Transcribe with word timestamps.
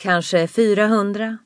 Kanske 0.00 0.48
400? 0.48 1.38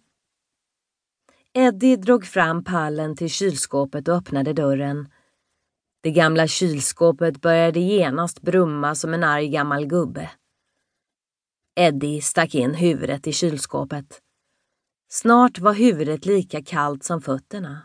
Eddie 1.53 1.97
drog 1.97 2.27
fram 2.27 2.65
pallen 2.65 3.17
till 3.17 3.31
kylskåpet 3.31 4.09
och 4.09 4.15
öppnade 4.15 4.53
dörren. 4.53 5.09
Det 6.03 6.11
gamla 6.11 6.47
kylskåpet 6.47 7.41
började 7.41 7.81
genast 7.81 8.43
brumma 8.43 8.95
som 8.95 9.15
en 9.15 9.25
arg 9.25 9.49
gammal 9.49 9.87
gubbe. 9.87 10.31
Eddie 11.77 12.21
stack 12.21 12.55
in 12.55 12.75
huvudet 12.75 13.27
i 13.27 13.33
kylskåpet. 13.33 14.21
Snart 15.09 15.59
var 15.59 15.75
huvudet 15.75 16.27
lika 16.27 16.63
kallt 16.63 17.05
som 17.05 17.23
fötterna. 17.23 17.83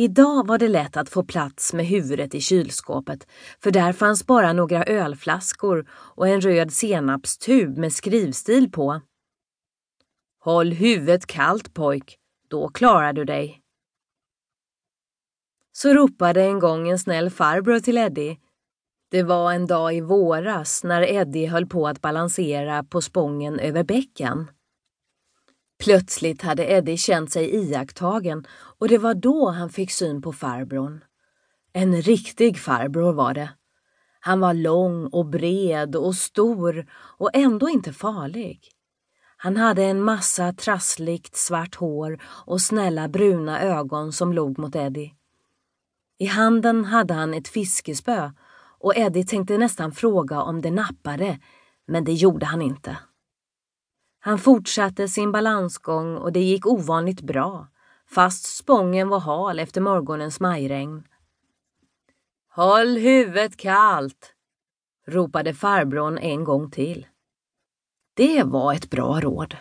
Idag 0.00 0.46
var 0.46 0.58
det 0.58 0.68
lätt 0.68 0.96
att 0.96 1.08
få 1.08 1.24
plats 1.24 1.72
med 1.72 1.86
huvudet 1.86 2.34
i 2.34 2.40
kylskåpet 2.40 3.26
för 3.62 3.70
där 3.70 3.92
fanns 3.92 4.26
bara 4.26 4.52
några 4.52 4.84
ölflaskor 4.84 5.88
och 5.90 6.28
en 6.28 6.40
röd 6.40 6.72
senapstub 6.72 7.78
med 7.78 7.92
skrivstil 7.92 8.70
på. 8.70 9.00
Håll 10.40 10.72
huvudet 10.72 11.26
kallt 11.26 11.74
pojk, 11.74 12.18
då 12.48 12.68
klarar 12.68 13.12
du 13.12 13.24
dig. 13.24 13.60
Så 15.72 15.94
ropade 15.94 16.42
en 16.42 16.58
gång 16.58 16.88
en 16.88 16.98
snäll 16.98 17.30
farbror 17.30 17.80
till 17.80 17.98
Eddie. 17.98 18.38
Det 19.10 19.22
var 19.22 19.52
en 19.52 19.66
dag 19.66 19.94
i 19.94 20.00
våras 20.00 20.84
när 20.84 21.02
Eddie 21.02 21.46
höll 21.46 21.66
på 21.66 21.88
att 21.88 22.00
balansera 22.00 22.84
på 22.84 23.00
spången 23.00 23.58
över 23.58 23.84
bäcken. 23.84 24.50
Plötsligt 25.78 26.42
hade 26.42 26.66
Eddie 26.66 26.96
känt 26.96 27.32
sig 27.32 27.54
iakttagen 27.54 28.46
och 28.78 28.88
det 28.88 28.98
var 28.98 29.14
då 29.14 29.50
han 29.50 29.70
fick 29.70 29.90
syn 29.90 30.22
på 30.22 30.32
farbrorn. 30.32 31.04
En 31.72 32.02
riktig 32.02 32.58
farbror 32.58 33.12
var 33.12 33.34
det. 33.34 33.50
Han 34.20 34.40
var 34.40 34.54
lång 34.54 35.06
och 35.06 35.26
bred 35.26 35.96
och 35.96 36.14
stor 36.14 36.86
och 36.92 37.30
ändå 37.34 37.68
inte 37.68 37.92
farlig. 37.92 38.60
Han 39.36 39.56
hade 39.56 39.84
en 39.84 40.02
massa 40.02 40.52
trassligt 40.52 41.36
svart 41.36 41.74
hår 41.74 42.18
och 42.24 42.60
snälla 42.60 43.08
bruna 43.08 43.60
ögon 43.62 44.12
som 44.12 44.32
log 44.32 44.58
mot 44.58 44.76
Eddie. 44.76 45.14
I 46.18 46.26
handen 46.26 46.84
hade 46.84 47.14
han 47.14 47.34
ett 47.34 47.48
fiskespö 47.48 48.30
och 48.80 48.96
Eddie 48.96 49.24
tänkte 49.24 49.58
nästan 49.58 49.92
fråga 49.92 50.42
om 50.42 50.62
det 50.62 50.70
nappade, 50.70 51.38
men 51.86 52.04
det 52.04 52.12
gjorde 52.12 52.46
han 52.46 52.62
inte. 52.62 52.96
Han 54.28 54.38
fortsatte 54.38 55.08
sin 55.08 55.32
balansgång 55.32 56.16
och 56.16 56.32
det 56.32 56.40
gick 56.40 56.66
ovanligt 56.66 57.20
bra, 57.20 57.68
fast 58.06 58.56
spången 58.56 59.08
var 59.08 59.20
hal 59.20 59.58
efter 59.58 59.80
morgonens 59.80 60.40
majregn. 60.40 61.02
Håll 62.48 62.96
huvudet 62.96 63.56
kallt, 63.56 64.34
ropade 65.06 65.54
farbrorn 65.54 66.18
en 66.18 66.44
gång 66.44 66.70
till. 66.70 67.06
Det 68.14 68.42
var 68.42 68.74
ett 68.74 68.90
bra 68.90 69.20
råd. 69.20 69.56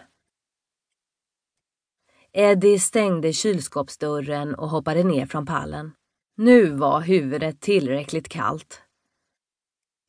Eddie 2.31 2.79
stängde 2.79 3.33
kylskåpsdörren 3.33 4.55
och 4.55 4.69
hoppade 4.69 5.03
ner 5.03 5.25
från 5.25 5.45
pallen. 5.45 5.91
Nu 6.35 6.69
var 6.69 7.01
huvudet 7.01 7.61
tillräckligt 7.61 8.29
kallt. 8.29 8.81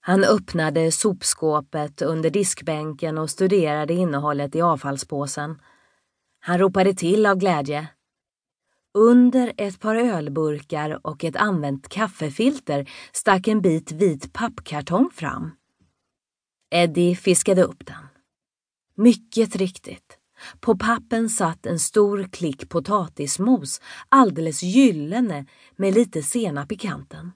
Han 0.09 0.25
öppnade 0.25 0.93
sopskåpet 0.93 2.03
under 2.03 2.31
diskbänken 2.31 3.19
och 3.19 3.31
studerade 3.31 3.95
innehållet 3.95 4.55
i 4.55 4.61
avfallspåsen. 4.61 5.63
Han 6.41 6.59
ropade 6.59 6.95
till 6.95 7.27
av 7.27 7.37
glädje. 7.37 7.89
Under 8.95 9.53
ett 9.57 9.81
par 9.81 9.95
ölburkar 9.95 11.07
och 11.07 11.25
ett 11.25 11.37
använt 11.37 11.89
kaffefilter 11.89 12.91
stack 13.13 13.49
en 13.49 13.61
bit 13.61 13.93
vit 13.93 14.33
pappkartong 14.33 15.11
fram. 15.11 15.51
Eddie 16.71 17.17
fiskade 17.17 17.63
upp 17.63 17.87
den. 17.87 18.09
Mycket 18.95 19.57
riktigt. 19.57 20.19
På 20.61 20.79
pappen 20.79 21.29
satt 21.29 21.67
en 21.67 21.79
stor 21.79 22.29
klick 22.33 22.69
potatismos, 22.69 23.81
alldeles 24.09 24.63
gyllene 24.63 25.47
med 25.77 25.95
lite 25.95 26.23
senap 26.23 26.73
i 26.73 26.77
kanten. 26.77 27.33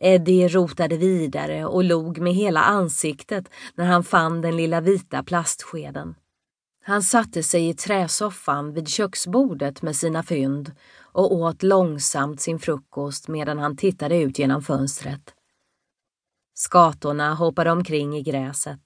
Eddie 0.00 0.48
rotade 0.48 0.96
vidare 0.96 1.64
och 1.64 1.84
log 1.84 2.18
med 2.18 2.34
hela 2.34 2.60
ansiktet 2.60 3.50
när 3.74 3.84
han 3.84 4.04
fann 4.04 4.40
den 4.40 4.56
lilla 4.56 4.80
vita 4.80 5.22
plastskeden. 5.22 6.14
Han 6.84 7.02
satte 7.02 7.42
sig 7.42 7.68
i 7.68 7.74
träsoffan 7.74 8.72
vid 8.72 8.88
köksbordet 8.88 9.82
med 9.82 9.96
sina 9.96 10.22
fynd 10.22 10.72
och 11.00 11.32
åt 11.32 11.62
långsamt 11.62 12.40
sin 12.40 12.58
frukost 12.58 13.28
medan 13.28 13.58
han 13.58 13.76
tittade 13.76 14.16
ut 14.16 14.38
genom 14.38 14.62
fönstret. 14.62 15.34
Skatorna 16.54 17.34
hoppade 17.34 17.70
omkring 17.70 18.16
i 18.16 18.22
gräset. 18.22 18.80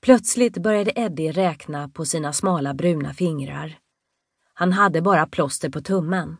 Plötsligt 0.00 0.58
började 0.58 0.92
Eddie 0.96 1.32
räkna 1.32 1.88
på 1.88 2.04
sina 2.04 2.32
smala 2.32 2.74
bruna 2.74 3.14
fingrar. 3.14 3.78
Han 4.54 4.72
hade 4.72 5.02
bara 5.02 5.26
plåster 5.26 5.70
på 5.70 5.80
tummen. 5.80 6.36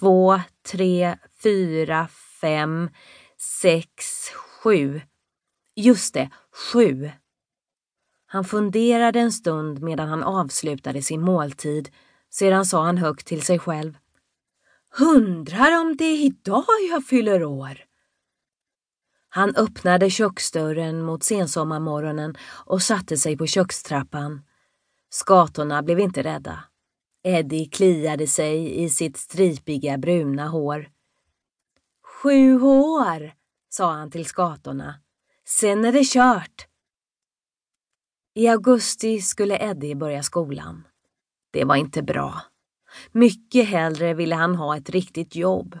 Två, 0.00 0.40
tre, 0.72 1.16
fyra, 1.42 2.08
fem, 2.40 2.90
sex, 3.62 4.04
sju. 4.34 5.00
Just 5.76 6.14
det, 6.14 6.30
sju. 6.52 7.10
Han 8.26 8.44
funderade 8.44 9.20
en 9.20 9.32
stund 9.32 9.82
medan 9.82 10.08
han 10.08 10.22
avslutade 10.22 11.02
sin 11.02 11.20
måltid. 11.20 11.90
Sedan 12.30 12.66
sa 12.66 12.84
han 12.84 12.98
högt 12.98 13.26
till 13.26 13.42
sig 13.42 13.58
själv. 13.58 13.98
Undrar 15.00 15.80
om 15.80 15.96
det 15.96 16.04
är 16.04 16.24
idag 16.24 16.64
jag 16.90 17.06
fyller 17.06 17.44
år. 17.44 17.84
Han 19.28 19.56
öppnade 19.56 20.10
köksdörren 20.10 21.02
mot 21.02 21.22
sensommarmorgonen 21.22 22.36
och 22.66 22.82
satte 22.82 23.16
sig 23.16 23.36
på 23.36 23.46
kökstrappan. 23.46 24.42
Skatorna 25.10 25.82
blev 25.82 26.00
inte 26.00 26.22
rädda. 26.22 26.69
Eddie 27.22 27.66
kliade 27.66 28.26
sig 28.26 28.82
i 28.82 28.90
sitt 28.90 29.16
stripiga 29.16 29.98
bruna 29.98 30.48
hår. 30.48 30.88
Sju 32.02 32.60
år, 32.62 33.32
sa 33.68 33.92
han 33.92 34.10
till 34.10 34.24
skatorna. 34.24 34.94
Sen 35.44 35.84
är 35.84 35.92
det 35.92 36.04
kört. 36.04 36.66
I 38.34 38.48
augusti 38.48 39.20
skulle 39.20 39.58
Eddie 39.58 39.94
börja 39.94 40.22
skolan. 40.22 40.86
Det 41.50 41.64
var 41.64 41.76
inte 41.76 42.02
bra. 42.02 42.42
Mycket 43.12 43.68
hellre 43.68 44.14
ville 44.14 44.34
han 44.34 44.54
ha 44.56 44.76
ett 44.76 44.90
riktigt 44.90 45.34
jobb. 45.36 45.78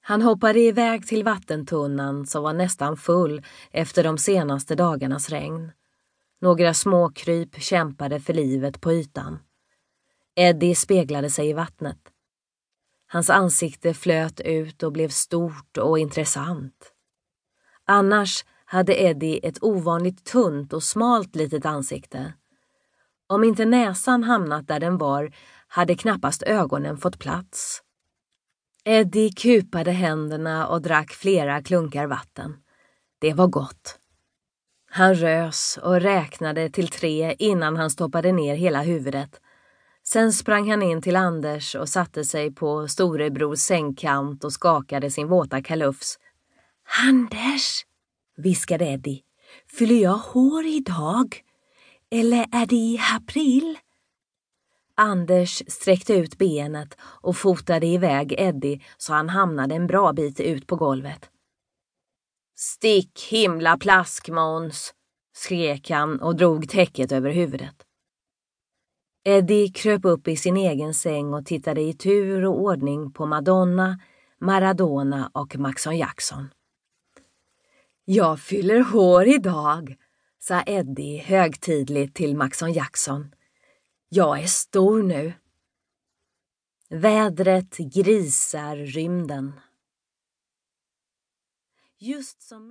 Han 0.00 0.22
hoppade 0.22 0.60
iväg 0.60 1.06
till 1.06 1.24
vattentunnan 1.24 2.26
som 2.26 2.42
var 2.42 2.52
nästan 2.52 2.96
full 2.96 3.42
efter 3.70 4.04
de 4.04 4.18
senaste 4.18 4.74
dagarnas 4.74 5.30
regn. 5.30 5.72
Några 6.40 6.74
småkryp 6.74 7.62
kämpade 7.62 8.20
för 8.20 8.32
livet 8.32 8.80
på 8.80 8.92
ytan. 8.92 9.38
Eddie 10.34 10.74
speglade 10.74 11.30
sig 11.30 11.48
i 11.48 11.52
vattnet. 11.52 11.98
Hans 13.06 13.30
ansikte 13.30 13.94
flöt 13.94 14.40
ut 14.40 14.82
och 14.82 14.92
blev 14.92 15.08
stort 15.08 15.78
och 15.78 15.98
intressant. 15.98 16.92
Annars 17.84 18.44
hade 18.64 19.02
Eddie 19.02 19.40
ett 19.42 19.62
ovanligt 19.62 20.24
tunt 20.24 20.72
och 20.72 20.82
smalt 20.82 21.36
litet 21.36 21.66
ansikte. 21.66 22.32
Om 23.26 23.44
inte 23.44 23.64
näsan 23.64 24.24
hamnat 24.24 24.68
där 24.68 24.80
den 24.80 24.98
var 24.98 25.32
hade 25.68 25.94
knappast 25.94 26.42
ögonen 26.42 26.96
fått 26.96 27.18
plats. 27.18 27.82
Eddie 28.84 29.32
kupade 29.32 29.90
händerna 29.90 30.68
och 30.68 30.82
drack 30.82 31.10
flera 31.10 31.62
klunkar 31.62 32.06
vatten. 32.06 32.56
Det 33.18 33.32
var 33.32 33.46
gott. 33.46 33.98
Han 34.90 35.14
rös 35.14 35.78
och 35.82 36.00
räknade 36.00 36.70
till 36.70 36.88
tre 36.88 37.36
innan 37.38 37.76
han 37.76 37.90
stoppade 37.90 38.32
ner 38.32 38.54
hela 38.54 38.82
huvudet. 38.82 39.40
Sen 40.12 40.32
sprang 40.32 40.70
han 40.70 40.82
in 40.82 41.02
till 41.02 41.16
Anders 41.16 41.74
och 41.74 41.88
satte 41.88 42.24
sig 42.24 42.54
på 42.54 42.88
storebrors 42.88 43.58
sängkant 43.58 44.44
och 44.44 44.52
skakade 44.52 45.10
sin 45.10 45.28
våta 45.28 45.62
kalufs. 45.62 46.18
Anders, 47.08 47.86
viskade 48.36 48.84
Eddie, 48.84 49.22
fyller 49.78 49.94
jag 49.94 50.16
hår 50.16 50.66
idag? 50.66 51.42
Eller 52.10 52.46
är 52.52 52.66
det 52.66 52.76
i 52.76 53.00
april? 53.16 53.78
Anders 54.94 55.62
sträckte 55.66 56.14
ut 56.14 56.38
benet 56.38 56.96
och 57.02 57.36
fotade 57.36 57.86
iväg 57.86 58.34
Eddie 58.38 58.82
så 58.96 59.12
han 59.12 59.28
hamnade 59.28 59.74
en 59.74 59.86
bra 59.86 60.12
bit 60.12 60.40
ut 60.40 60.66
på 60.66 60.76
golvet. 60.76 61.30
Stick 62.56 63.28
himla 63.30 63.78
plask, 63.78 64.28
Måns, 64.28 64.94
skrek 65.36 65.90
han 65.90 66.20
och 66.20 66.36
drog 66.36 66.68
täcket 66.68 67.12
över 67.12 67.30
huvudet. 67.30 67.86
Eddie 69.24 69.68
kröp 69.68 70.04
upp 70.04 70.28
i 70.28 70.36
sin 70.36 70.56
egen 70.56 70.94
säng 70.94 71.34
och 71.34 71.46
tittade 71.46 71.80
i 71.80 71.94
tur 71.94 72.44
och 72.44 72.60
ordning 72.60 73.12
på 73.12 73.26
Madonna, 73.26 74.00
Maradona 74.38 75.30
och 75.34 75.56
Maxon 75.56 75.98
Jackson. 75.98 76.48
Jag 78.04 78.40
fyller 78.40 78.80
hår 78.80 79.28
idag, 79.28 79.96
sa 80.38 80.62
Eddie 80.62 81.18
högtidligt 81.18 82.16
till 82.16 82.36
Maxon 82.36 82.72
Jackson. 82.72 83.34
Jag 84.08 84.42
är 84.42 84.46
stor 84.46 85.02
nu. 85.02 85.32
Vädret 86.90 87.76
grisar 87.76 88.76
rymden. 88.76 89.60
Just 91.98 92.42
som 92.42 92.70